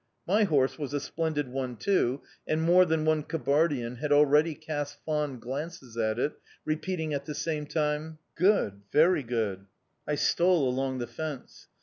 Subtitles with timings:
[0.27, 4.97] My horse was a splendid one too, and more than one Kabardian had already cast
[5.05, 6.33] fond glances at it,
[6.65, 8.51] repeating at the same time: 'Yakshi
[8.91, 9.29] tkhe chok
[9.59, 9.65] yakshi.'
[10.07, 11.67] "I stole along the fence.